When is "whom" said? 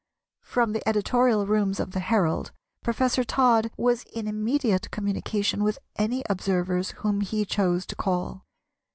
7.05-7.21